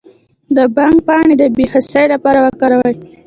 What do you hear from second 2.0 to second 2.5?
لپاره